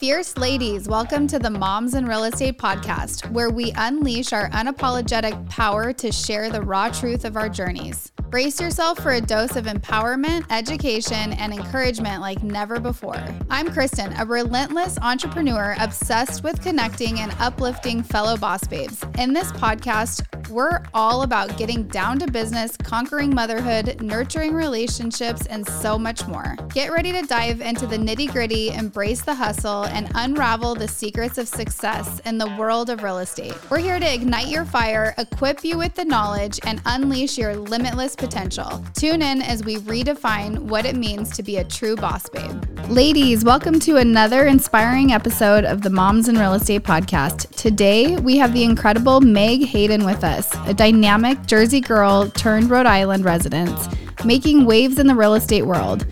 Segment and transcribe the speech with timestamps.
[0.00, 5.46] Fierce ladies, welcome to the Moms in Real Estate podcast, where we unleash our unapologetic
[5.50, 8.10] power to share the raw truth of our journeys.
[8.30, 13.22] Brace yourself for a dose of empowerment, education, and encouragement like never before.
[13.50, 19.04] I'm Kristen, a relentless entrepreneur obsessed with connecting and uplifting fellow boss babes.
[19.18, 25.66] In this podcast, we're all about getting down to business, conquering motherhood, nurturing relationships, and
[25.66, 26.56] so much more.
[26.74, 31.38] Get ready to dive into the nitty gritty, embrace the hustle, and unravel the secrets
[31.38, 33.54] of success in the world of real estate.
[33.70, 38.16] We're here to ignite your fire, equip you with the knowledge, and unleash your limitless
[38.16, 38.84] potential.
[38.94, 42.64] Tune in as we redefine what it means to be a true boss babe.
[42.88, 47.48] Ladies, welcome to another inspiring episode of the Moms in Real Estate podcast.
[47.54, 52.86] Today, we have the incredible Meg Hayden with us, a dynamic Jersey girl turned Rhode
[52.86, 53.76] Island resident,
[54.24, 56.06] making waves in the real estate world.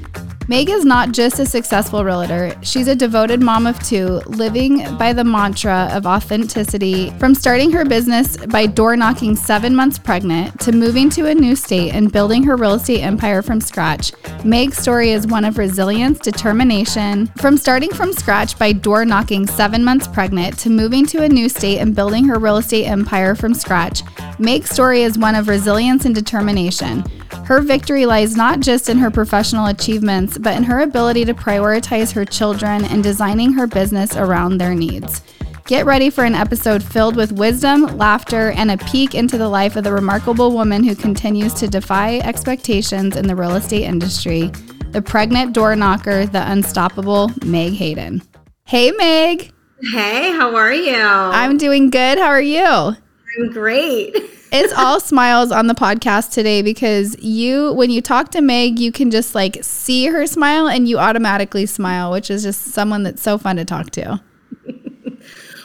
[0.50, 5.12] Meg is not just a successful realtor, she's a devoted mom of two, living by
[5.12, 7.10] the mantra of authenticity.
[7.18, 11.54] From starting her business by door knocking seven months pregnant to moving to a new
[11.54, 14.10] state and building her real estate empire from scratch,
[14.42, 17.26] Meg's story is one of resilience, determination.
[17.36, 21.50] From starting from scratch by door knocking seven months pregnant to moving to a new
[21.50, 24.02] state and building her real estate empire from scratch,
[24.38, 27.04] Meg's story is one of resilience and determination.
[27.44, 32.12] Her victory lies not just in her professional achievements, but in her ability to prioritize
[32.12, 35.22] her children and designing her business around their needs.
[35.66, 39.76] Get ready for an episode filled with wisdom, laughter, and a peek into the life
[39.76, 44.50] of the remarkable woman who continues to defy expectations in the real estate industry
[44.92, 48.22] the pregnant door knocker, the unstoppable Meg Hayden.
[48.64, 49.52] Hey, Meg.
[49.92, 50.96] Hey, how are you?
[50.96, 52.18] I'm doing good.
[52.18, 52.64] How are you?
[52.64, 54.16] I'm great.
[54.52, 58.92] it's all smiles on the podcast today because you, when you talk to Meg, you
[58.92, 63.22] can just like see her smile and you automatically smile, which is just someone that's
[63.22, 64.20] so fun to talk to.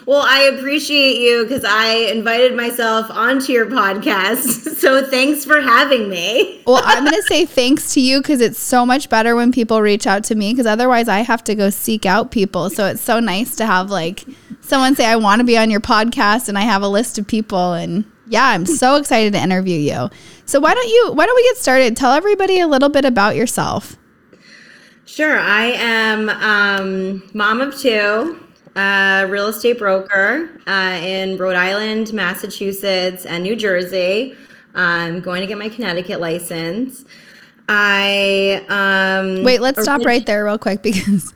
[0.05, 4.71] Well, I appreciate you because I invited myself onto your podcast.
[4.83, 6.61] So thanks for having me.
[6.67, 9.81] well, I'm going to say thanks to you because it's so much better when people
[9.81, 12.69] reach out to me because otherwise I have to go seek out people.
[12.69, 14.25] So it's so nice to have like
[14.59, 17.25] someone say, I want to be on your podcast and I have a list of
[17.25, 17.71] people.
[17.71, 20.09] And yeah, I'm so excited to interview you.
[20.45, 21.95] So why don't you, why don't we get started?
[21.95, 23.95] Tell everybody a little bit about yourself.
[25.05, 25.37] Sure.
[25.37, 28.39] I am um, mom of two
[28.75, 34.35] a real estate broker uh, in Rhode Island, Massachusetts, and New Jersey.
[34.73, 37.05] I'm going to get my Connecticut license.
[37.69, 39.61] I um, wait.
[39.61, 41.35] Let's stop right there, real quick, because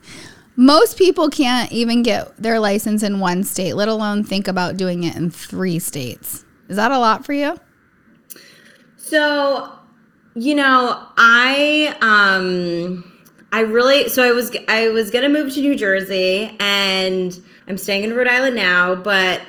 [0.56, 5.04] most people can't even get their license in one state, let alone think about doing
[5.04, 6.44] it in three states.
[6.68, 7.58] Is that a lot for you?
[8.96, 9.72] So,
[10.34, 13.04] you know, I um
[13.52, 18.04] I really so I was I was gonna move to New Jersey and I'm staying
[18.04, 19.40] in Rhode Island now, but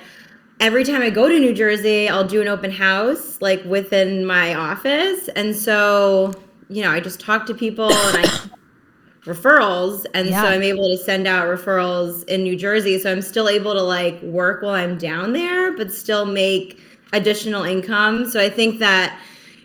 [0.62, 4.56] every time I go to New Jersey, I'll do an open house like within my
[4.56, 5.28] office.
[5.36, 6.34] And so,
[6.70, 8.50] you know, I just talk to people and I
[9.26, 10.42] referrals and yeah.
[10.42, 12.98] so I'm able to send out referrals in New Jersey.
[12.98, 16.80] So I'm still able to like work while I'm down there, but still make
[17.14, 18.30] additional income.
[18.30, 19.20] So I think that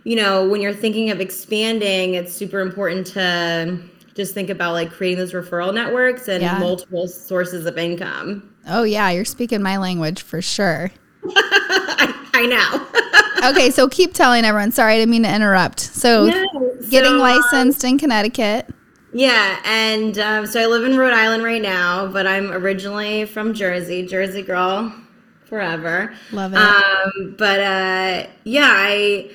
[0.05, 3.79] you know, when you're thinking of expanding, it's super important to
[4.15, 6.59] just think about like creating those referral networks and yeah.
[6.59, 8.55] multiple sources of income.
[8.69, 10.91] Oh yeah, you're speaking my language for sure.
[11.25, 12.47] I, I,
[13.43, 13.51] know.
[13.51, 14.73] okay, so keep telling everyone.
[14.73, 15.81] Sorry, I didn't mean to interrupt.
[15.81, 18.69] So, so getting um, licensed um, in Connecticut.
[19.13, 23.55] Yeah, and um, so I live in Rhode Island right now, but I'm originally from
[23.55, 24.93] Jersey, Jersey girl,
[25.47, 26.15] forever.
[26.33, 26.59] Love it.
[26.59, 29.31] Um, but uh, yeah, I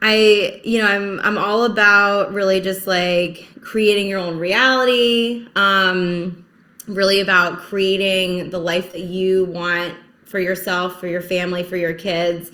[0.00, 5.46] I, you know, I'm I'm all about really just like creating your own reality.
[5.54, 6.44] Um,
[6.88, 9.94] really about creating the life that you want
[10.24, 12.50] for yourself, for your family, for your kids.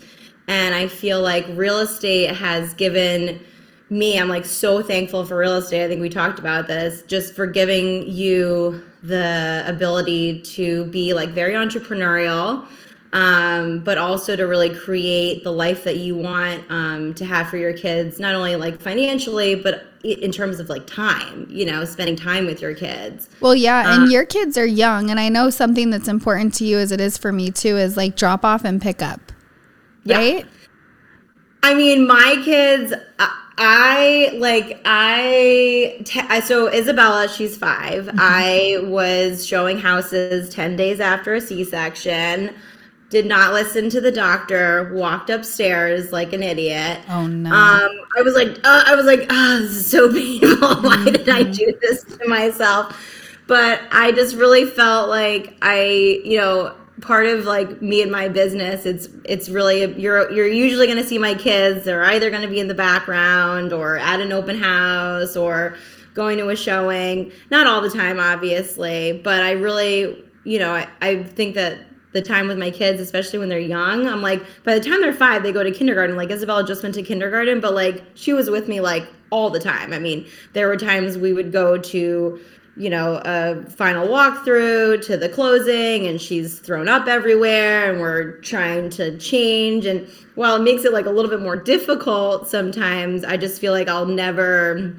[0.48, 3.41] And I feel like real estate has given
[3.91, 5.84] me, I'm like so thankful for real estate.
[5.84, 11.30] I think we talked about this, just for giving you the ability to be like
[11.30, 12.66] very entrepreneurial
[13.13, 17.57] um, but also to really create the life that you want um, to have for
[17.57, 22.16] your kids, not only like financially, but in terms of like time, you know, spending
[22.16, 23.30] time with your kids.
[23.41, 26.65] Well, yeah, and um, your kids are young, and I know something that's important to
[26.65, 29.33] you, as it is for me too, is like drop off and pick up,
[30.04, 30.39] right?
[30.39, 30.45] Yeah.
[31.63, 32.92] I mean, my kids.
[33.59, 36.01] I like I
[36.45, 38.16] so Isabella, she's 5 mm-hmm.
[38.19, 42.55] I was showing houses ten days after a C section
[43.10, 47.01] did not listen to the doctor, walked upstairs like an idiot.
[47.09, 47.51] Oh no.
[47.51, 50.83] Um, I was like, uh, I was like, oh, this is so painful.
[50.83, 51.53] Why did I mm-hmm.
[51.53, 52.95] do this to myself?
[53.49, 58.28] but I just really felt like I, you know, part of like me and my
[58.28, 62.42] business it's it's really you're you're usually going to see my kids they're either going
[62.42, 65.77] to be in the background or at an open house or
[66.15, 67.30] going to a showing.
[67.50, 71.78] Not all the time obviously but i really you know i, I think that
[72.12, 75.12] the time with my kids especially when they're young i'm like by the time they're
[75.12, 76.16] five they go to kindergarten.
[76.16, 79.60] Like isabella just went to kindergarten but like she was with me like all the
[79.60, 79.92] time.
[79.92, 82.41] I mean there were times we would go to
[82.78, 88.39] you know, a final walkthrough to the closing, and she's thrown up everywhere, and we're
[88.41, 89.84] trying to change.
[89.84, 93.72] And while it makes it like a little bit more difficult sometimes, I just feel
[93.72, 94.95] like I'll never,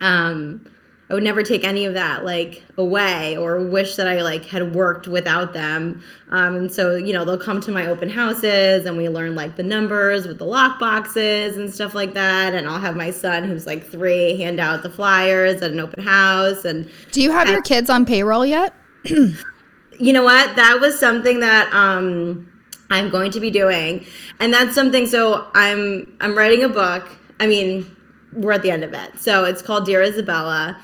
[0.00, 0.64] um,
[1.08, 4.74] I would never take any of that like away or wish that I like had
[4.74, 6.02] worked without them.
[6.30, 9.54] Um, and so, you know, they'll come to my open houses and we learn like
[9.54, 12.54] the numbers with the lock boxes and stuff like that.
[12.54, 16.02] And I'll have my son who's like three hand out the flyers at an open
[16.02, 16.64] house.
[16.64, 18.74] And do you have your kids on payroll yet?
[19.04, 20.56] you know what?
[20.56, 22.50] That was something that, um,
[22.90, 24.06] I'm going to be doing.
[24.38, 27.08] And that's something so I'm I'm writing a book.
[27.40, 27.96] I mean,
[28.32, 29.18] we're at the end of it.
[29.18, 30.80] So it's called Dear Isabella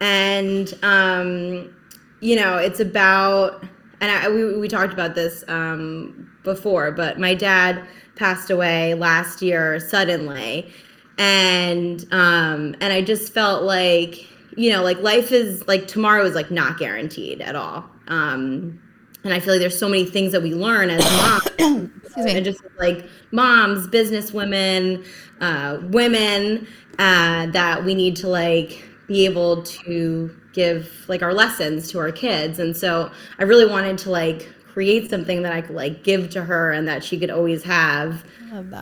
[0.00, 1.74] and um,
[2.20, 3.64] you know it's about
[4.00, 9.42] and I, we, we talked about this um, before but my dad passed away last
[9.42, 10.72] year suddenly.
[11.18, 14.26] And um, and i just felt like
[14.56, 17.84] you know like life is like tomorrow is like not guaranteed at all.
[18.08, 18.80] Um,
[19.24, 21.90] and i feel like there's so many things that we learn as moms.
[22.16, 25.04] And just like moms business women
[25.42, 26.66] uh, women
[26.98, 32.10] uh, that we need to like be able to give like our lessons to our
[32.10, 32.58] kids.
[32.58, 36.42] And so i really wanted to like create something that i could like give to
[36.42, 38.24] her and that she could always have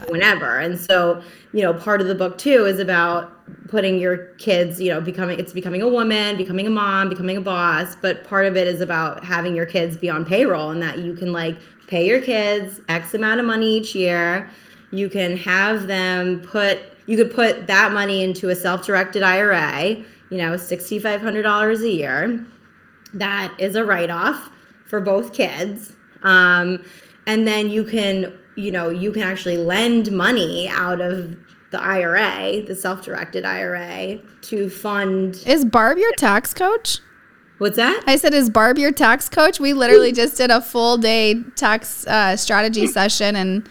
[0.09, 0.59] whenever.
[0.59, 1.23] And so
[1.53, 3.31] you know part of the book too is about
[3.69, 7.41] putting your kids you know becoming it's becoming a woman becoming a mom becoming a
[7.41, 7.97] boss.
[8.01, 11.15] But part of it is about having your kids be on payroll and that you
[11.15, 11.57] can like
[11.87, 14.49] pay your kids x amount of money each year.
[14.91, 20.39] You can have them put you could put that money into a self-directed ira you
[20.39, 22.47] know, $6,500 a year.
[23.13, 24.51] That is a write off
[24.87, 25.93] for both kids.
[26.23, 26.85] Um,
[27.27, 31.37] and then you can, you know, you can actually lend money out of
[31.71, 35.43] the IRA, the self directed IRA, to fund.
[35.47, 36.99] Is Barb your tax coach?
[37.59, 38.03] What's that?
[38.07, 39.61] I said, is Barb your tax coach?
[39.61, 43.69] We literally just did a full day tax uh, strategy session and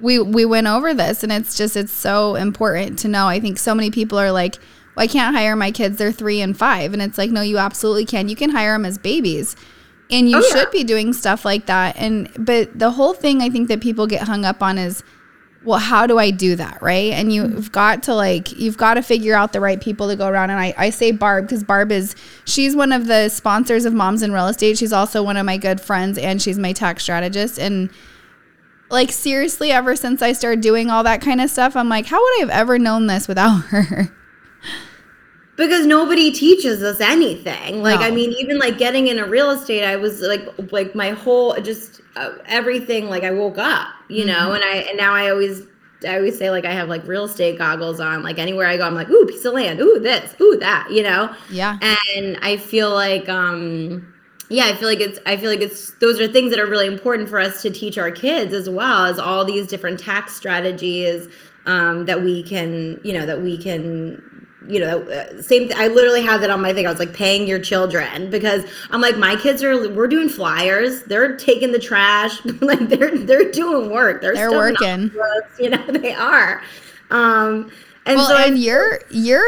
[0.00, 3.26] we we went over this and it's just it's so important to know.
[3.28, 4.58] I think so many people are like,
[4.94, 5.98] well, I can't hire my kids.
[5.98, 6.92] They're three and five.
[6.92, 8.28] And it's like, no, you absolutely can.
[8.28, 9.56] You can hire them as babies.
[10.10, 10.78] And you oh, should yeah.
[10.78, 11.96] be doing stuff like that.
[11.96, 15.02] And, but the whole thing I think that people get hung up on is,
[15.64, 16.80] well, how do I do that?
[16.82, 17.12] Right.
[17.12, 17.72] And you've mm-hmm.
[17.72, 20.50] got to like, you've got to figure out the right people to go around.
[20.50, 22.14] And I, I say Barb because Barb is,
[22.44, 24.76] she's one of the sponsors of Moms in Real Estate.
[24.76, 27.58] She's also one of my good friends and she's my tax strategist.
[27.58, 27.90] And
[28.90, 32.22] like, seriously, ever since I started doing all that kind of stuff, I'm like, how
[32.22, 34.12] would I have ever known this without her?
[35.56, 37.82] Because nobody teaches us anything.
[37.82, 38.06] Like no.
[38.06, 42.00] i mean even like getting into real estate i was like like my whole just
[42.16, 44.28] uh, everything like i woke up you mm-hmm.
[44.28, 45.62] know and i and now i always
[46.06, 48.22] i always say like i have like real estate goggles on.
[48.22, 49.80] Like anywhere i go i'm like ooh piece of land.
[49.80, 50.34] Ooh this.
[50.40, 51.34] Ooh that you know?
[51.50, 51.78] Yeah.
[52.16, 54.10] And i feel like um
[54.50, 56.86] yeah i feel like it's i feel like it's those are things that are really
[56.86, 61.28] important for us to teach our kids as well as all these different tax strategies
[61.66, 64.22] um, that we can you know that we can
[64.66, 65.68] you know, uh, same.
[65.68, 66.86] Th- I literally had that on my thing.
[66.86, 69.92] I was like paying your children because I'm like, my kids are.
[69.92, 71.02] We're doing flyers.
[71.04, 72.44] They're taking the trash.
[72.60, 74.20] like they're they're doing work.
[74.20, 75.12] They're, they're working.
[75.58, 76.62] you know, they are.
[77.10, 77.70] Um,
[78.06, 79.44] and well, so and I, your your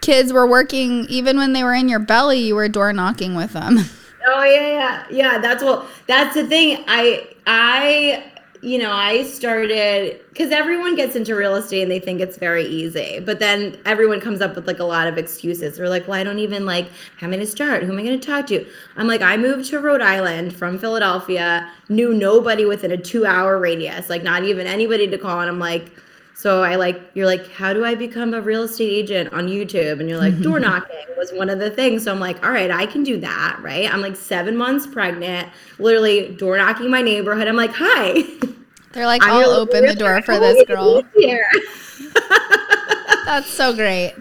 [0.00, 2.40] kids were working even when they were in your belly.
[2.40, 3.78] You were door knocking with them.
[4.26, 5.38] Oh yeah, yeah, yeah.
[5.38, 5.86] That's what.
[6.06, 6.82] That's the thing.
[6.88, 8.32] I I
[8.64, 12.64] you know, I started because everyone gets into real estate and they think it's very
[12.64, 15.76] easy, but then everyone comes up with like a lot of excuses.
[15.76, 17.82] They're like, well, I don't even like, how am I going to start?
[17.82, 18.66] Who am I going to talk to?
[18.96, 23.58] I'm like, I moved to Rhode Island from Philadelphia, knew nobody within a two hour
[23.58, 25.40] radius, like not even anybody to call.
[25.40, 25.92] And I'm like,
[26.34, 30.00] so I like, you're like, how do I become a real estate agent on YouTube?
[30.00, 32.04] And you're like, door knocking was one of the things.
[32.04, 33.58] So I'm like, all right, I can do that.
[33.62, 33.92] Right.
[33.92, 37.48] I'm like seven months pregnant, literally door knocking my neighborhood.
[37.48, 38.24] I'm like, hi.
[38.94, 41.02] They're like, I'll open the door for this girl.
[41.16, 41.46] Here.
[43.24, 44.14] That's so great.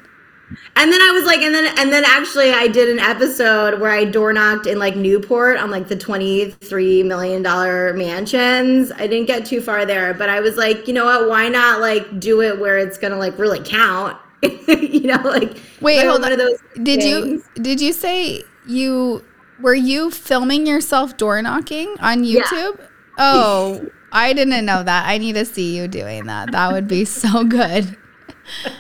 [0.76, 3.92] And then I was like, and then and then actually I did an episode where
[3.92, 8.92] I door knocked in like Newport on like the twenty three million dollar mansions.
[8.92, 11.30] I didn't get too far there, but I was like, you know what?
[11.30, 14.18] Why not like do it where it's gonna like really count?
[14.68, 16.32] you know, like wait, hold on.
[16.32, 17.48] Of those did things.
[17.56, 19.24] you did you say you
[19.60, 22.80] Were you filming yourself door knocking on YouTube?
[22.80, 22.88] Yeah.
[23.20, 25.08] Oh, I didn't know that.
[25.08, 26.52] I need to see you doing that.
[26.52, 27.98] That would be so good.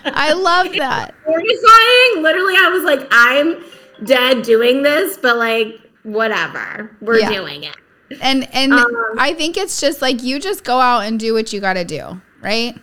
[0.05, 1.15] I love that.
[1.25, 2.23] Mortifying.
[2.23, 3.65] Literally, I was like, I'm
[4.05, 6.95] dead doing this, but like, whatever.
[7.01, 7.31] We're yeah.
[7.31, 7.75] doing it.
[8.21, 8.87] And and um,
[9.17, 11.83] I think it's just like you just go out and do what you got to
[11.83, 12.77] do, right?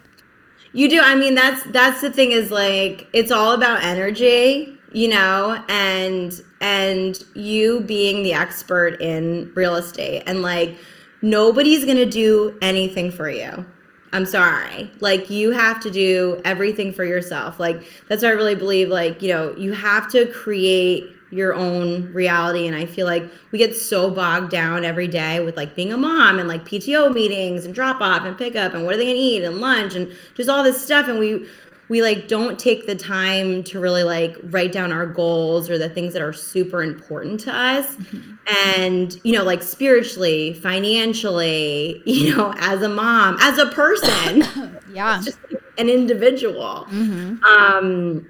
[0.72, 1.00] You do.
[1.00, 6.32] I mean, that's that's the thing is like it's all about energy, you know, and
[6.60, 10.76] and you being the expert in real estate and like
[11.22, 13.64] nobody's going to do anything for you.
[14.12, 14.90] I'm sorry.
[15.00, 17.60] Like you have to do everything for yourself.
[17.60, 22.12] Like that's what I really believe like, you know, you have to create your own
[22.12, 25.92] reality and I feel like we get so bogged down every day with like being
[25.92, 28.98] a mom and like PTO meetings and drop off and pick up and what are
[28.98, 31.46] they going to eat and lunch and just all this stuff and we
[31.90, 35.88] we like don't take the time to really like write down our goals or the
[35.88, 38.34] things that are super important to us mm-hmm.
[38.70, 45.20] and you know like spiritually financially you know as a mom as a person yeah
[45.22, 45.38] just
[45.76, 47.42] an individual mm-hmm.
[47.44, 48.26] um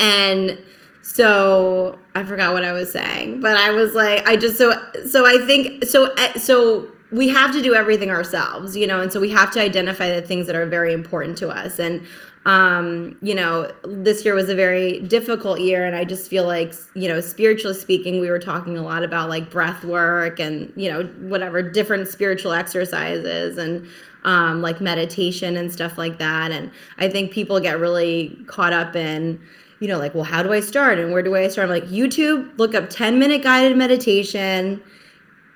[0.00, 0.58] and
[1.00, 4.72] so i forgot what i was saying but i was like i just so
[5.08, 9.12] so i think so eh, so we have to do everything ourselves, you know, and
[9.12, 11.78] so we have to identify the things that are very important to us.
[11.78, 12.04] And
[12.46, 15.84] um, you know, this year was a very difficult year.
[15.84, 19.28] And I just feel like, you know, spiritually speaking, we were talking a lot about
[19.28, 23.88] like breath work and, you know, whatever different spiritual exercises and
[24.22, 26.52] um, like meditation and stuff like that.
[26.52, 29.40] And I think people get really caught up in,
[29.80, 31.68] you know, like, well, how do I start and where do I start?
[31.68, 34.80] I'm like, YouTube, look up 10 minute guided meditation,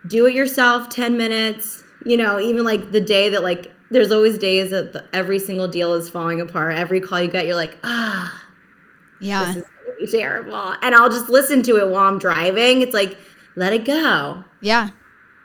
[0.09, 4.39] do it yourself 10 minutes, you know, even like the day that like there's always
[4.39, 6.77] days that the, every single deal is falling apart.
[6.77, 8.43] Every call you get, you're like, ah,
[9.21, 9.65] yeah, this
[10.01, 10.75] is terrible.
[10.83, 12.83] And I'll just listen to it while I'm driving.
[12.83, 13.19] It's like,
[13.57, 14.45] let it go.
[14.61, 14.91] Yeah,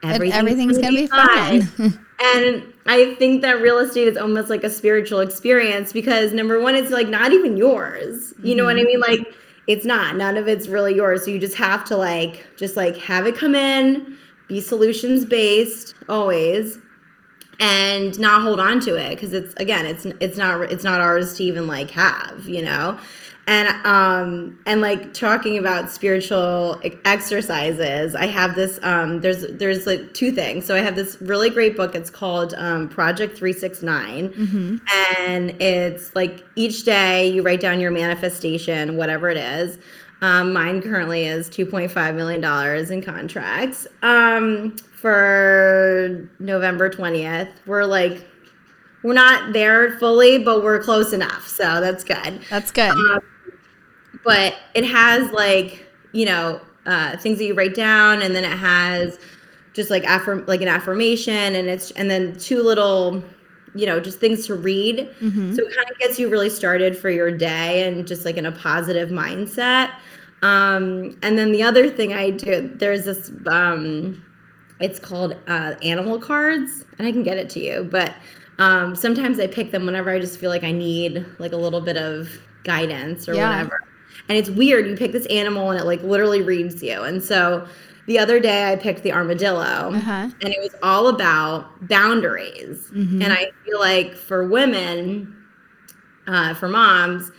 [0.03, 1.63] everything's, everything's gonna, be fine.
[1.63, 2.05] fine.
[2.35, 6.75] and I think that real estate is almost like a spiritual experience because number one,
[6.75, 8.33] it's like not even yours.
[8.37, 8.57] You mm-hmm.
[8.57, 8.87] know what I mm-hmm.
[8.87, 8.99] mean?
[8.99, 9.35] Like
[9.67, 10.15] it's not.
[10.15, 11.25] None of it's really yours.
[11.25, 15.95] So you just have to like just like have it come in, be solutions based
[16.07, 16.77] always
[17.59, 21.35] and not hold on to it because it's again it's it's not it's not ours
[21.35, 22.97] to even like have you know?
[23.47, 30.13] And um and like talking about spiritual exercises i have this um there's there's like
[30.13, 30.65] two things.
[30.65, 31.95] So i have this really great book.
[31.95, 34.77] It's called um, project 369 mm-hmm.
[35.19, 39.77] and it's like each day you write down your manifestation whatever it is.
[40.21, 43.85] Um, mine currently is $2.5 million in contracts.
[44.01, 47.51] Um, for November 20th.
[47.67, 48.27] We're like,
[49.03, 51.47] we're not there fully, but we're close enough.
[51.47, 52.41] So that's good.
[52.49, 52.89] That's good.
[52.89, 53.19] Um,
[54.23, 58.57] but it has like, you know, uh, things that you write down, and then it
[58.57, 59.19] has
[59.73, 63.23] just like affirm like an affirmation, and it's and then two little,
[63.75, 65.07] you know, just things to read.
[65.21, 65.53] Mm-hmm.
[65.53, 68.47] So it kind of gets you really started for your day and just like in
[68.47, 69.91] a positive mindset.
[70.41, 74.24] Um, and then the other thing I do, there's this um,
[74.79, 77.87] it's called uh, animal cards, and I can get it to you.
[77.89, 78.13] But
[78.59, 81.81] um, sometimes I pick them whenever I just feel like I need like a little
[81.81, 82.29] bit of
[82.63, 83.49] guidance or yeah.
[83.49, 83.79] whatever.
[84.27, 84.87] And it's weird.
[84.87, 87.01] You pick this animal, and it like literally reads you.
[87.03, 87.67] And so
[88.07, 90.11] the other day I picked the armadillo, uh-huh.
[90.11, 92.89] and it was all about boundaries.
[92.91, 93.21] Mm-hmm.
[93.21, 95.35] And I feel like for women,
[96.27, 97.31] uh, for moms,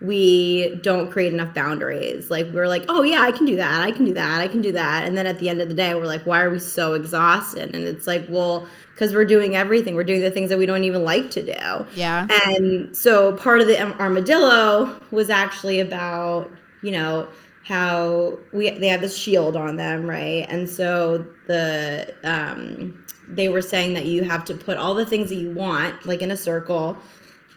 [0.00, 2.30] we don't create enough boundaries.
[2.30, 3.82] Like we're like, oh yeah, I can do that.
[3.82, 4.40] I can do that.
[4.40, 5.04] I can do that.
[5.04, 7.74] And then at the end of the day, we're like, why are we so exhausted?
[7.74, 9.94] And it's like, well, because we're doing everything.
[9.96, 11.86] We're doing the things that we don't even like to do.
[11.96, 12.28] Yeah.
[12.46, 16.50] And so part of the armadillo was actually about,
[16.82, 17.28] you know,
[17.64, 20.46] how we they have this shield on them, right?
[20.48, 25.28] And so the um they were saying that you have to put all the things
[25.28, 26.96] that you want, like in a circle,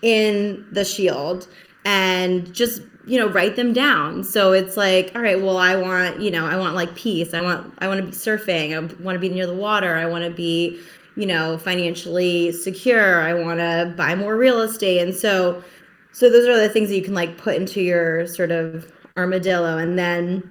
[0.01, 1.47] in the shield
[1.85, 4.23] and just you know write them down.
[4.23, 7.33] So it's like all right well i want you know i want like peace.
[7.33, 8.73] I want i want to be surfing.
[8.73, 9.95] I want to be near the water.
[9.95, 10.79] I want to be
[11.15, 13.21] you know financially secure.
[13.21, 15.01] I want to buy more real estate.
[15.01, 15.63] And so
[16.13, 19.77] so those are the things that you can like put into your sort of armadillo.
[19.77, 20.49] And then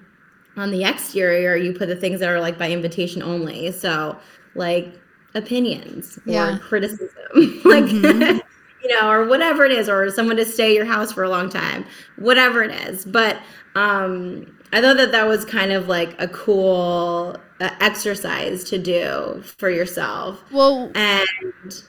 [0.57, 3.71] on the exterior you put the things that are like by invitation only.
[3.73, 4.19] So
[4.57, 4.93] like
[5.35, 6.57] opinions yeah.
[6.57, 7.09] or criticism.
[7.65, 8.39] Like mm-hmm
[8.83, 11.49] you know, or whatever it is, or someone to stay your house for a long
[11.49, 11.85] time,
[12.17, 13.05] whatever it is.
[13.05, 13.39] But
[13.75, 19.43] um, I thought that that was kind of like a cool uh, exercise to do
[19.59, 20.43] for yourself.
[20.51, 21.27] Well, and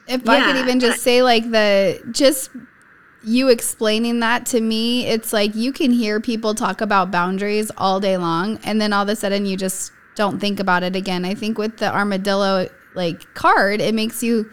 [0.08, 2.50] if yeah, I could even just say, like, the just
[3.24, 8.00] you explaining that to me, it's like you can hear people talk about boundaries all
[8.00, 11.24] day long, and then all of a sudden you just don't think about it again.
[11.24, 14.52] I think with the armadillo like card, it makes you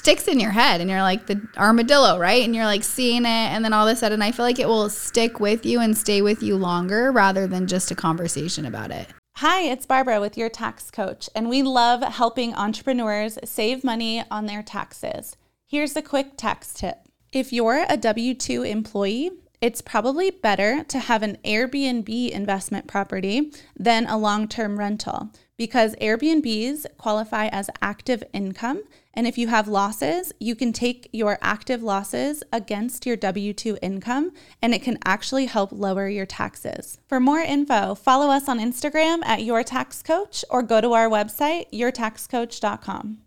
[0.00, 2.42] sticks in your head and you're like the armadillo, right?
[2.42, 4.66] And you're like seeing it and then all of a sudden I feel like it
[4.66, 8.90] will stick with you and stay with you longer rather than just a conversation about
[8.90, 9.08] it.
[9.36, 14.46] Hi, it's Barbara with your tax coach, and we love helping entrepreneurs save money on
[14.46, 15.36] their taxes.
[15.66, 16.98] Here's a quick tax tip.
[17.32, 19.30] If you're a W 2 employee,
[19.60, 25.94] it's probably better to have an Airbnb investment property than a long term rental because
[25.96, 28.82] Airbnbs qualify as active income.
[29.12, 33.78] And if you have losses, you can take your active losses against your W 2
[33.82, 36.98] income, and it can actually help lower your taxes.
[37.08, 41.08] For more info, follow us on Instagram at Your Tax Coach or go to our
[41.08, 43.18] website, yourtaxcoach.com.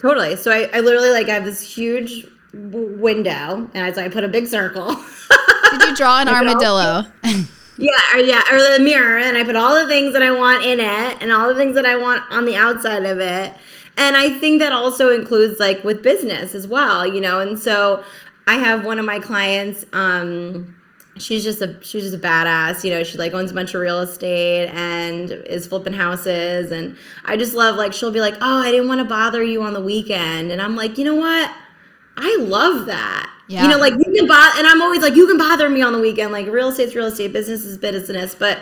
[0.00, 0.36] Totally.
[0.36, 4.24] So I, I literally like I have this huge window, and I, so I put
[4.24, 4.96] a big circle.
[5.70, 7.04] Did you draw an armadillo?
[7.78, 10.64] yeah, or yeah, or the mirror, and I put all the things that I want
[10.64, 13.54] in it, and all the things that I want on the outside of it.
[14.00, 17.38] And I think that also includes like with business as well, you know.
[17.40, 18.02] And so
[18.46, 19.84] I have one of my clients.
[19.92, 20.74] Um,
[21.18, 23.80] she's just a she's just a badass you know she like owns a bunch of
[23.82, 28.62] real estate and is flipping houses and i just love like she'll be like oh
[28.62, 31.52] i didn't want to bother you on the weekend and i'm like you know what
[32.16, 33.62] i love that yeah.
[33.62, 35.92] you know like you can bother and i'm always like you can bother me on
[35.92, 38.60] the weekend like real estate's real estate business is business but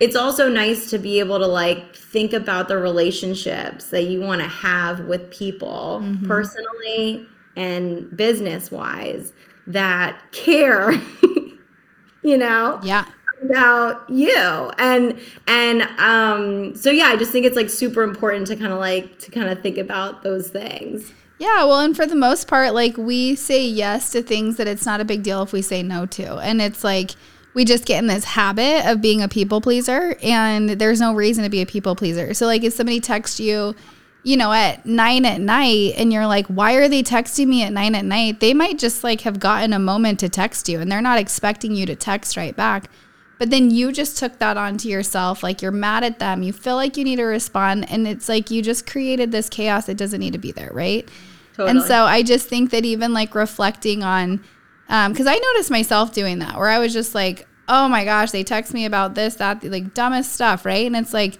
[0.00, 4.40] it's also nice to be able to like think about the relationships that you want
[4.40, 6.26] to have with people mm-hmm.
[6.26, 9.32] personally and business wise
[9.66, 10.92] that care
[12.22, 13.04] you know yeah.
[13.42, 14.72] about you.
[14.78, 18.78] And and um so yeah i just think it's like super important to kind of
[18.78, 21.12] like to kind of think about those things.
[21.38, 24.86] Yeah well and for the most part like we say yes to things that it's
[24.86, 26.38] not a big deal if we say no to.
[26.38, 27.12] And it's like
[27.54, 31.44] we just get in this habit of being a people pleaser and there's no reason
[31.44, 33.74] to be a people pleaser so like if somebody texts you
[34.22, 37.72] you know, at nine at night and you're like, why are they texting me at
[37.72, 38.40] nine at night?
[38.40, 41.74] They might just like have gotten a moment to text you and they're not expecting
[41.74, 42.90] you to text right back.
[43.38, 45.42] But then you just took that onto yourself.
[45.42, 46.42] Like you're mad at them.
[46.42, 47.90] You feel like you need to respond.
[47.90, 50.70] And it's like you just created this chaos It doesn't need to be there.
[50.72, 51.08] Right.
[51.54, 51.70] Totally.
[51.70, 54.44] And so I just think that even like reflecting on,
[54.90, 58.32] because um, I noticed myself doing that where I was just like, oh my gosh,
[58.32, 60.66] they text me about this, that, like dumbest stuff.
[60.66, 60.84] Right.
[60.84, 61.38] And it's like,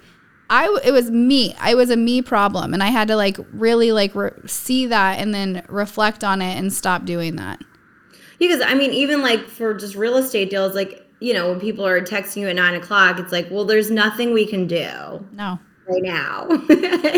[0.49, 1.55] I it was me.
[1.59, 5.19] I was a me problem, and I had to like really like re- see that
[5.19, 7.61] and then reflect on it and stop doing that.
[8.37, 11.85] Because I mean, even like for just real estate deals, like you know, when people
[11.85, 15.25] are texting you at nine o'clock, it's like, well, there's nothing we can do.
[15.31, 15.57] No.
[15.91, 16.47] Right now,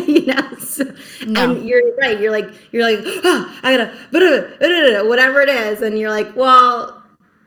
[0.07, 0.83] you know, so,
[1.27, 1.51] no.
[1.51, 2.19] and you're right.
[2.19, 7.03] You're like, you're like, oh, I gotta, whatever it is, and you're like, well,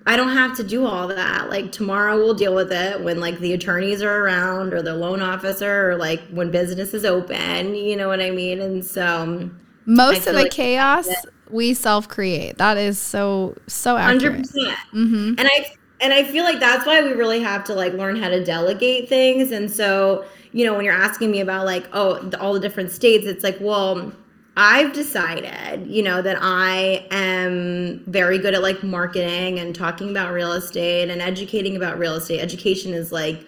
[0.07, 1.51] I don't have to do all that.
[1.51, 5.21] Like tomorrow we'll deal with it when like the attorneys are around or the loan
[5.21, 8.61] officer or like when business is open, you know what I mean?
[8.61, 11.09] And so um, most of the like chaos
[11.51, 12.59] we self create.
[12.59, 14.35] That is so so accurate.
[14.35, 14.39] 100%.
[14.43, 15.35] percent mm-hmm.
[15.39, 18.29] And I and I feel like that's why we really have to like learn how
[18.29, 19.51] to delegate things.
[19.51, 23.27] And so, you know, when you're asking me about like oh, all the different states,
[23.27, 24.13] it's like, well,
[24.59, 30.33] I've decided, you know, that I am very good at like marketing and talking about
[30.33, 32.41] real estate and educating about real estate.
[32.41, 33.45] Education is like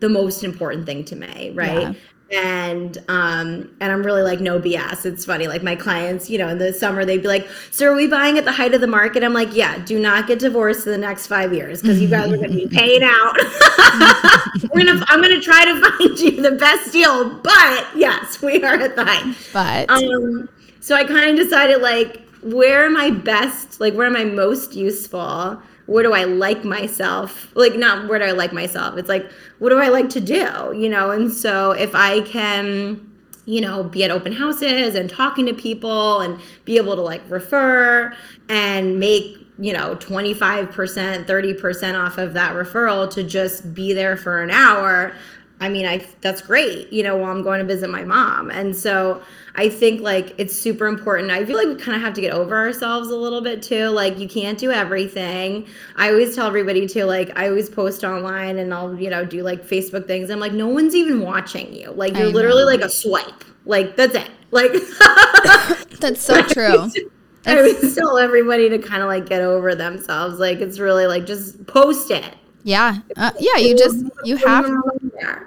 [0.00, 1.82] the most important thing to me, right?
[1.82, 1.92] Yeah
[2.30, 5.48] and um and i'm really like no bs it's funny.
[5.48, 8.36] Like my clients you know in the summer they'd be like so are we buying
[8.36, 9.22] at the height of the market?
[9.24, 12.30] I'm like yeah do not get divorced in the next five years because you guys
[12.30, 13.36] are going to be paying out.
[14.74, 18.74] We're gonna i'm gonna try to find you the best deal but yes we are
[18.74, 19.36] at the height.
[19.52, 20.48] But um
[20.80, 24.74] so i kind of decided like where am i best like where am i most
[24.74, 27.50] useful where do I like myself?
[27.56, 28.98] Like, not where do I like myself?
[28.98, 30.74] It's like, what do I like to do?
[30.76, 33.10] You know, and so if I can,
[33.46, 37.22] you know, be at open houses and talking to people and be able to like
[37.30, 38.14] refer
[38.50, 44.42] and make, you know, 25%, 30% off of that referral to just be there for
[44.42, 45.14] an hour,
[45.60, 48.50] I mean, I that's great, you know, while I'm going to visit my mom.
[48.50, 49.22] And so
[49.56, 51.32] I think like it's super important.
[51.32, 53.88] I feel like we kind of have to get over ourselves a little bit too.
[53.88, 55.66] Like you can't do everything.
[55.96, 59.42] I always tell everybody too, like I always post online and I'll, you know, do
[59.42, 60.30] like Facebook things.
[60.30, 61.90] I'm like, no one's even watching you.
[61.90, 63.44] Like you're literally like a swipe.
[63.64, 64.30] Like that's it.
[64.52, 64.72] Like
[66.00, 66.88] that's so true.
[67.46, 70.38] I always tell everybody to kind of like get over themselves.
[70.38, 72.36] Like it's really like just post it.
[72.62, 72.98] Yeah.
[73.16, 73.56] Uh, yeah.
[73.56, 74.66] You just, you have,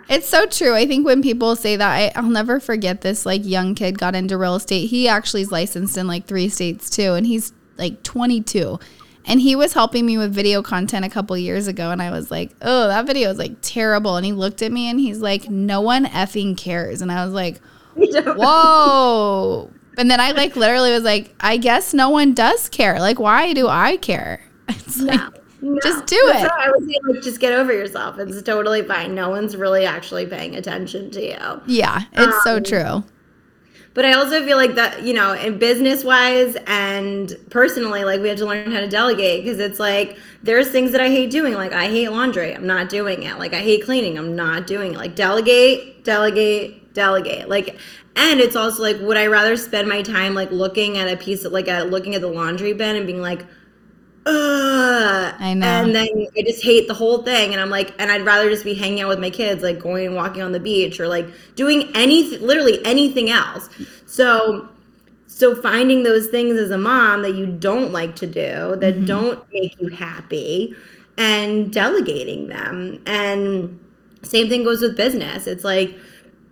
[0.10, 0.73] it's so true.
[0.75, 4.15] I think when people say that, I, I'll never forget this like young kid got
[4.15, 4.88] into real estate.
[4.89, 7.13] He actually is licensed in like three states too.
[7.13, 8.79] And he's like 22
[9.25, 11.91] And he was helping me with video content a couple years ago.
[11.91, 14.17] And I was like, oh, that video is like terrible.
[14.17, 17.01] And he looked at me and he's like, no one effing cares.
[17.01, 17.62] And I was like,
[17.95, 19.69] whoa.
[19.97, 22.99] And then I like literally was like, I guess no one does care.
[22.99, 24.41] Like, why do I care?
[24.69, 25.13] It's No.
[25.13, 25.80] like, No.
[25.84, 26.36] Just do it.
[26.52, 28.17] I was saying, like, just get over yourself.
[28.17, 29.13] It's totally fine.
[29.13, 31.62] No one's really actually paying attention to you.
[31.67, 33.04] yeah, it's so Um, true.
[33.93, 38.30] But I also feel like that, you know, in business wise and personally, like we
[38.30, 41.56] have to learn how to delegate because it's like there's things that I hate doing.
[41.56, 43.38] Like I hate laundry, I'm not doing it.
[43.38, 44.97] Like I hate cleaning, I'm not doing it.
[44.97, 47.50] Like delegate, delegate, delegate.
[47.50, 47.78] Like,
[48.15, 51.43] and it's also like, would I rather spend my time like looking at a piece
[51.43, 53.45] of like a, looking at the laundry bin and being like,
[54.25, 55.36] Ugh.
[55.39, 55.65] I know.
[55.65, 56.07] And then
[56.38, 57.51] I just hate the whole thing.
[57.53, 60.05] And I'm like, and I'd rather just be hanging out with my kids, like going
[60.05, 63.69] and walking on the beach or like doing anything, literally anything else.
[64.05, 64.69] So,
[65.27, 69.05] so finding those things as a mom that you don't like to do, that Mm-hmm.
[69.05, 70.75] don't make you happy,
[71.17, 73.01] and delegating them.
[73.07, 73.79] And
[74.23, 75.47] same thing goes with business.
[75.47, 75.97] It's like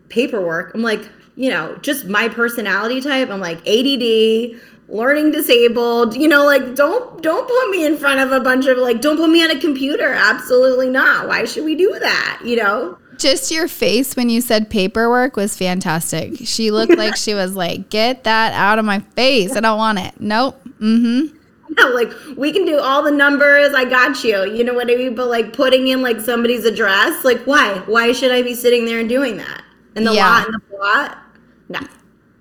[0.10, 0.74] paperwork.
[0.74, 3.30] I'm like, you know, just my personality type.
[3.30, 6.16] I'm like ADD, learning disabled.
[6.16, 9.18] You know, like don't don't put me in front of a bunch of like don't
[9.18, 10.12] put me on a computer.
[10.12, 11.28] Absolutely not.
[11.28, 12.42] Why should we do that?
[12.44, 12.98] You know.
[13.18, 16.36] Just your face when you said paperwork was fantastic.
[16.46, 19.54] She looked like she was like, get that out of my face.
[19.58, 20.14] I don't want it.
[20.22, 20.58] Nope.
[20.80, 21.36] Mm-hmm.
[21.78, 23.74] No, like we can do all the numbers.
[23.74, 24.46] I got you.
[24.50, 25.16] You know what I mean?
[25.16, 27.84] But like putting in like somebody's address, like why?
[27.88, 29.64] Why should I be sitting there and doing that?
[29.98, 30.30] And the Yeah.
[30.30, 31.18] lot and the plot?
[31.68, 31.80] No.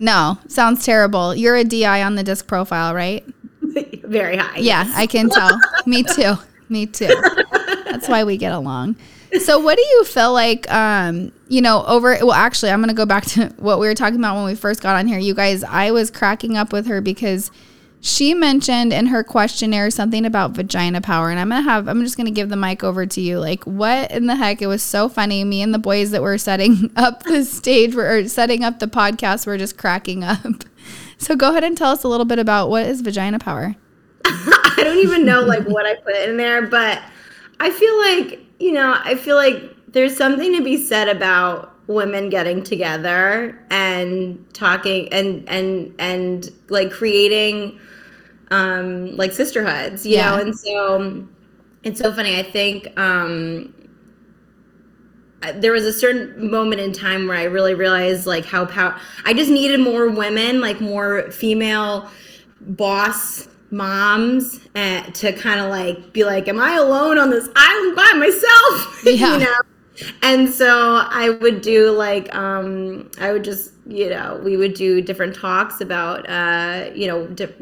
[0.01, 1.35] No, sounds terrible.
[1.35, 3.25] You're a DI on the disc profile, right?
[4.05, 4.59] Very high.
[4.59, 5.59] Yeah, I can tell.
[5.87, 6.35] Me too.
[6.69, 7.15] Me too.
[7.85, 8.97] That's why we get along.
[9.41, 12.95] So what do you feel like um, you know, over well actually I'm going to
[12.95, 15.19] go back to what we were talking about when we first got on here.
[15.19, 17.51] You guys, I was cracking up with her because
[18.01, 22.17] she mentioned in her questionnaire something about vagina power and I'm to have I'm just
[22.17, 23.39] to give the mic over to you.
[23.41, 24.63] Like what in the heck?
[24.63, 25.45] It was so funny.
[25.45, 28.87] Me and the boys that were setting up the stage were or setting up the
[28.87, 30.39] podcast were just cracking up.
[31.21, 33.75] So go ahead and tell us a little bit about what is vagina power.
[34.25, 37.03] I don't even know like what I put in there, but
[37.59, 42.29] I feel like, you know, I feel like there's something to be said about women
[42.29, 47.81] getting together and talking and and and like creating
[48.51, 50.19] um like sisterhoods, you Yeah.
[50.19, 51.29] know, and so
[51.83, 52.39] it's so funny.
[52.39, 53.75] I think um
[55.57, 59.33] there was a certain moment in time where I really realized like how power I
[59.35, 62.11] just needed more women, like more female
[62.61, 67.97] boss moms uh, to kind of like be like, am I alone on this island
[67.97, 69.05] by myself?
[69.05, 69.39] Yeah.
[69.39, 69.55] you know?
[70.23, 75.01] And so I would do like, um, I would just, you know, we would do
[75.01, 77.53] different talks about, uh, you know, di-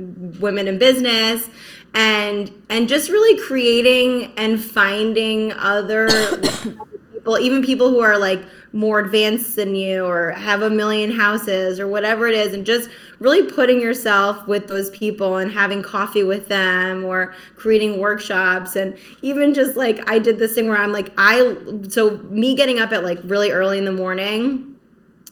[0.41, 1.49] women in business
[1.95, 6.09] and, and just really creating and finding other
[7.13, 11.79] people, even people who are like more advanced than you or have a million houses
[11.79, 16.25] or whatever it is, and just really putting yourself with those people and having coffee
[16.25, 18.75] with them or creating workshops.
[18.75, 21.57] And even just like I did this thing where I'm like, I,
[21.89, 24.76] so me getting up at like really early in the morning,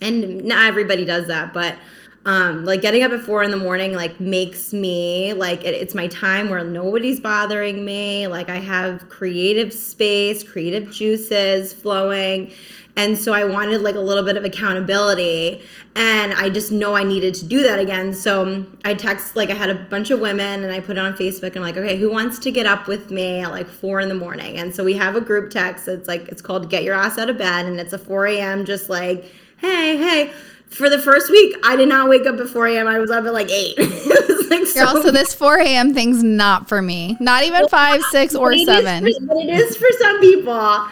[0.01, 1.77] and not everybody does that, but
[2.27, 5.95] um, like getting up at four in the morning like makes me like it, it's
[5.95, 8.27] my time where nobody's bothering me.
[8.27, 12.51] Like i have creative space creative juices flowing.
[12.97, 15.61] And so i wanted like a little bit of accountability.
[15.97, 18.15] And i just know i needed to do that again.
[18.15, 21.13] So i text like i had a bunch of women and i put it on
[21.13, 24.01] facebook and I'm like okay who wants to get up with me at like four
[24.01, 24.57] in the morning?
[24.57, 25.89] And so we have a group text.
[25.89, 27.67] It's like it's called get your ass out of bed.
[27.67, 30.33] And it's a 4 a.m just like hey hey
[30.75, 32.88] for the first week, I did not wake up at 4 a.m.
[32.88, 33.79] I was up at like 8.
[34.51, 35.95] like so Girl, so this 4 a.m.
[35.95, 37.17] thing's not for me.
[37.21, 39.05] Not even 5, 6, or but it is 7.
[39.05, 40.88] for- but it is for some people.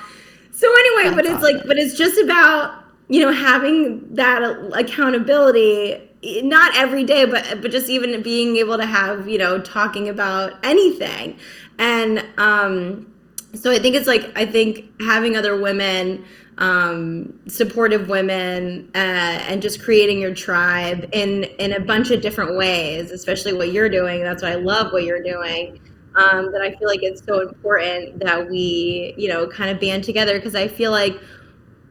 [0.53, 4.42] So anyway, but That's it's like, but it's just about you know having that
[4.75, 6.09] accountability.
[6.44, 10.53] Not every day, but but just even being able to have you know talking about
[10.62, 11.37] anything,
[11.81, 13.12] and um,
[13.55, 16.25] so I think it's like I think having other women
[16.59, 22.57] um, supportive women uh, and just creating your tribe in in a bunch of different
[22.57, 25.81] ways especially what you're doing that's why i love what you're doing
[26.15, 30.05] um, that i feel like it's so important that we you know kind of band
[30.05, 31.19] together because i feel like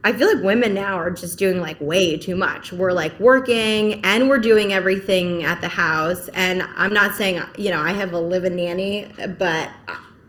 [0.04, 2.74] I feel like women now are just doing like way too much.
[2.74, 6.28] We're like working and we're doing everything at the house.
[6.30, 9.70] And I'm not saying, you know, I have a live in nanny, but,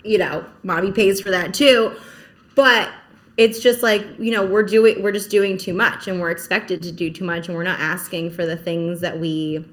[0.04, 1.96] you know, mommy pays for that too.
[2.54, 2.90] But
[3.36, 6.82] it's just like, you know, we're doing, we're just doing too much and we're expected
[6.82, 9.64] to do too much and we're not asking for the things that we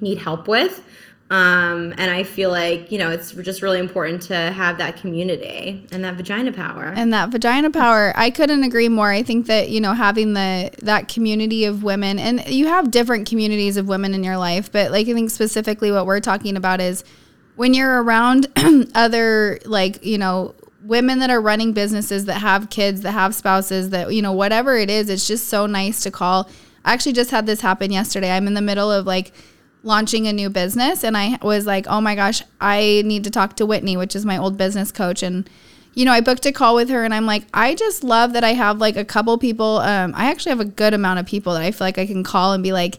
[0.00, 0.82] need help with.
[1.30, 5.86] Um, and I feel like, you know, it's just really important to have that community
[5.92, 6.92] and that vagina power.
[6.96, 9.10] And that vagina power, I couldn't agree more.
[9.10, 13.28] I think that, you know, having the that community of women and you have different
[13.28, 16.80] communities of women in your life, but like I think specifically what we're talking about
[16.80, 17.04] is
[17.56, 18.46] when you're around
[18.94, 20.54] other like, you know,
[20.88, 24.76] women that are running businesses that have kids, that have spouses, that, you know, whatever
[24.76, 26.48] it is, it's just so nice to call.
[26.82, 28.30] I actually just had this happen yesterday.
[28.30, 29.32] I'm in the middle of like
[29.82, 33.56] launching a new business and I was like, "Oh my gosh, I need to talk
[33.56, 35.48] to Whitney, which is my old business coach." And
[35.92, 38.42] you know, I booked a call with her and I'm like, "I just love that
[38.42, 41.52] I have like a couple people um I actually have a good amount of people
[41.52, 42.98] that I feel like I can call and be like,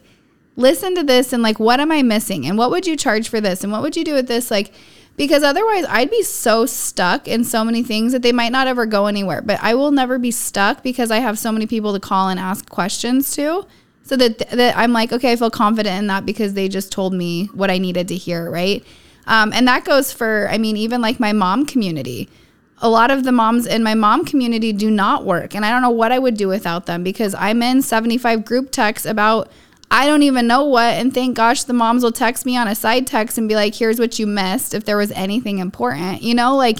[0.56, 2.45] "Listen to this and like what am I missing?
[2.45, 3.63] And what would you charge for this?
[3.63, 4.71] And what would you do with this?" Like
[5.19, 8.86] because otherwise I'd be so stuck in so many things that they might not ever
[8.86, 9.41] go anywhere.
[9.41, 12.39] But I will never be stuck because I have so many people to call and
[12.39, 13.67] ask questions to
[14.03, 17.13] so that, that I'm like, okay, I feel confident in that because they just told
[17.13, 18.82] me what I needed to hear, right?
[19.27, 22.29] Um, and that goes for, I mean, even like my mom community.
[22.77, 25.53] A lot of the moms in my mom community do not work.
[25.53, 28.71] And I don't know what I would do without them because I'm in 75 group
[28.71, 29.51] texts about
[29.91, 30.93] I don't even know what.
[30.93, 33.73] And thank gosh the moms will text me on a side text and be like,
[33.73, 36.21] here's what you missed if there was anything important.
[36.21, 36.80] You know, like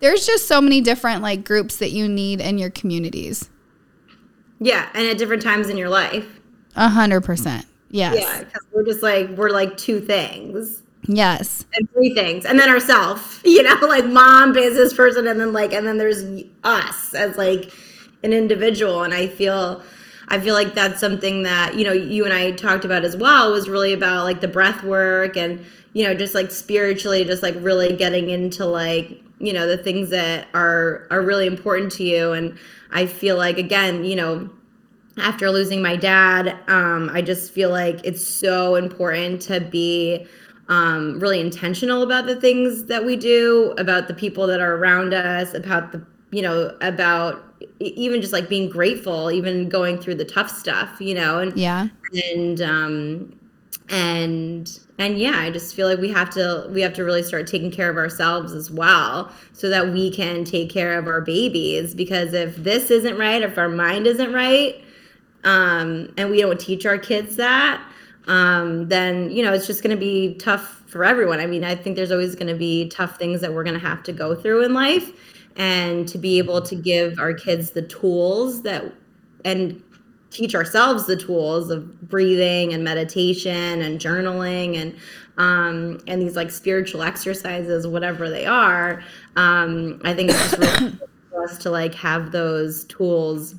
[0.00, 3.50] there's just so many different like groups that you need in your communities.
[4.60, 4.88] Yeah.
[4.94, 6.26] And at different times in your life.
[6.76, 7.66] A hundred percent.
[7.90, 8.16] Yes.
[8.18, 10.82] Yeah, because we're just like we're like two things.
[11.06, 11.64] Yes.
[11.74, 12.44] And three things.
[12.44, 16.24] And then ourself, you know, like mom, business person, and then like and then there's
[16.62, 17.72] us as like
[18.22, 19.02] an individual.
[19.02, 19.82] And I feel
[20.28, 23.52] I feel like that's something that, you know, you and I talked about as well
[23.52, 27.54] was really about like the breath work and, you know, just like spiritually just like
[27.58, 32.32] really getting into like, you know, the things that are are really important to you.
[32.32, 32.56] And
[32.90, 34.50] I feel like again, you know,
[35.18, 40.26] after losing my dad, um, I just feel like it's so important to be
[40.68, 45.12] um, really intentional about the things that we do, about the people that are around
[45.14, 47.44] us, about the, you know, about
[47.78, 51.86] even just like being grateful, even going through the tough stuff, you know, and yeah,
[52.12, 53.38] and um,
[53.88, 57.46] and and yeah, I just feel like we have to we have to really start
[57.46, 61.94] taking care of ourselves as well, so that we can take care of our babies.
[61.94, 64.82] Because if this isn't right, if our mind isn't right,
[65.44, 67.80] um, and we don't teach our kids that,
[68.26, 71.38] um, then you know it's just going to be tough for everyone.
[71.38, 73.86] I mean, I think there's always going to be tough things that we're going to
[73.86, 75.12] have to go through in life,
[75.56, 78.92] and to be able to give our kids the tools that
[79.44, 79.82] and
[80.30, 84.96] teach ourselves the tools of breathing and meditation and journaling and
[85.36, 89.02] um, and these like spiritual exercises, whatever they are.
[89.36, 90.98] Um, I think it's just really
[91.30, 93.56] for us to like have those tools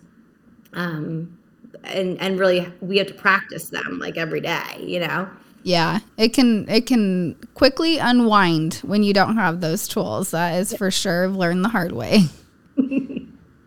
[0.73, 1.37] um,
[1.83, 5.29] and and really we have to practice them like every day you know
[5.65, 10.75] yeah it can it can quickly unwind when you don't have those tools that is
[10.75, 11.25] for sure.
[11.25, 12.25] I've learned the hard way.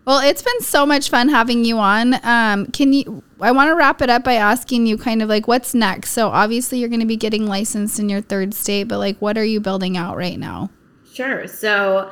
[0.08, 2.14] Well it's been so much fun having you on.
[2.24, 5.46] Um, can you i want to wrap it up by asking you kind of like
[5.46, 6.12] what's next?
[6.12, 9.36] So obviously you're going to be getting licensed in your third state but like what
[9.36, 10.70] are you building out right now?
[11.12, 11.46] Sure.
[11.46, 12.10] So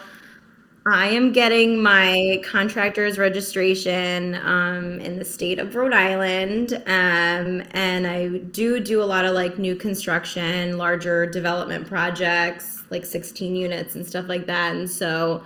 [0.89, 6.75] I am getting my contractor's registration um, in the state of Rhode Island.
[6.87, 13.05] Um, and I do do a lot of like new construction, larger development projects, like
[13.05, 14.77] 16 units and stuff like that.
[14.77, 15.43] And so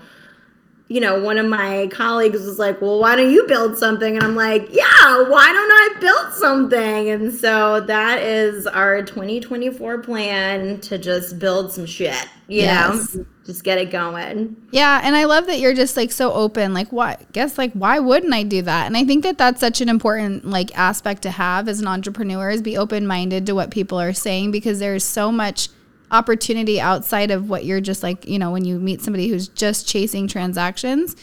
[0.90, 4.16] you know, one of my colleagues was like, Well, why don't you build something?
[4.16, 7.11] And I'm like, Yeah, why don't I build something?
[7.11, 13.14] And so that is our 2024 plan to just build some shit, you yes.
[13.14, 14.56] know, just get it going.
[14.70, 15.00] Yeah.
[15.02, 16.72] And I love that you're just like so open.
[16.72, 17.32] Like, what?
[17.32, 18.86] Guess, like, why wouldn't I do that?
[18.86, 22.50] And I think that that's such an important, like, aspect to have as an entrepreneur
[22.50, 25.68] is be open minded to what people are saying because there's so much
[26.10, 29.88] opportunity outside of what you're just like, you know, when you meet somebody who's just
[29.88, 31.16] chasing transactions,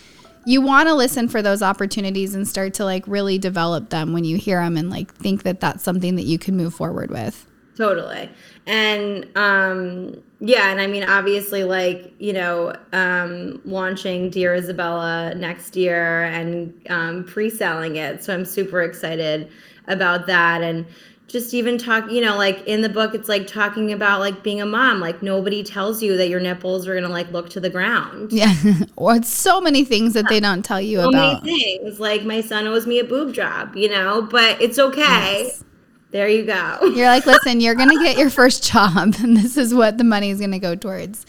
[0.46, 4.24] you want to listen for those opportunities and start to like really develop them when
[4.24, 7.46] you hear them and like think that that's something that you can move forward with.
[7.78, 8.28] Totally.
[8.66, 15.76] And um yeah, and I mean obviously like, you know, um launching Dear Isabella next
[15.76, 18.24] year and um pre-selling it.
[18.24, 19.52] So I'm super excited
[19.88, 20.64] about that.
[20.64, 20.88] And
[21.28, 24.60] just even talk you know like in the book it's like talking about like being
[24.60, 25.00] a mom.
[25.00, 28.34] Like nobody tells you that your nipples are gonna like look to the ground.
[28.34, 28.56] Yeah.
[28.96, 31.46] Or it's so many things that they don't tell you so about.
[31.46, 32.00] many things.
[32.00, 34.24] Like my son owes me a boob job you know?
[34.24, 35.44] But it's okay.
[35.44, 35.64] Yes.
[36.12, 39.74] There you go you're like listen you're gonna get your first job and this is
[39.74, 41.26] what the money is gonna go towards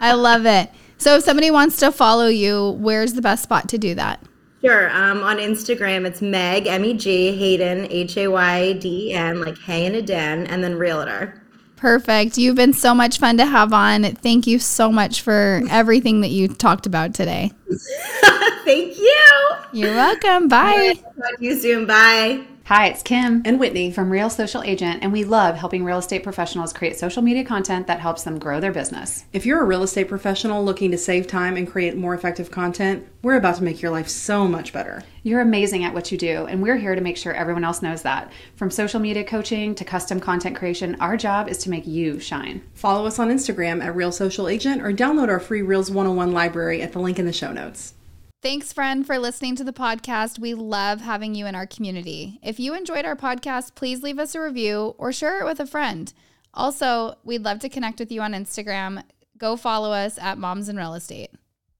[0.00, 3.78] i love it so if somebody wants to follow you where's the best spot to
[3.78, 4.22] do that
[4.60, 4.90] Sure.
[4.90, 9.40] Um, on Instagram, it's Meg, M E G, Hayden, H A Y D E N,
[9.40, 11.40] like Hay in a Den, and then Realtor.
[11.76, 12.36] Perfect.
[12.36, 14.02] You've been so much fun to have on.
[14.16, 17.52] Thank you so much for everything that you talked about today.
[18.64, 19.24] Thank you.
[19.72, 20.48] You're welcome.
[20.48, 20.94] Bye.
[20.94, 21.86] Talk to you soon.
[21.86, 22.44] Bye.
[22.68, 26.22] Hi, it's Kim and Whitney from Real Social Agent, and we love helping real estate
[26.22, 29.24] professionals create social media content that helps them grow their business.
[29.32, 33.08] If you're a real estate professional looking to save time and create more effective content,
[33.22, 35.02] we're about to make your life so much better.
[35.22, 38.02] You're amazing at what you do, and we're here to make sure everyone else knows
[38.02, 38.30] that.
[38.56, 42.60] From social media coaching to custom content creation, our job is to make you shine.
[42.74, 46.82] Follow us on Instagram at Real Social Agent or download our free Reels 101 library
[46.82, 47.94] at the link in the show notes.
[48.40, 50.38] Thanks, friend, for listening to the podcast.
[50.38, 52.38] We love having you in our community.
[52.40, 55.66] If you enjoyed our podcast, please leave us a review or share it with a
[55.66, 56.12] friend.
[56.54, 59.02] Also, we'd love to connect with you on Instagram.
[59.38, 61.30] Go follow us at Moms in Real Estate.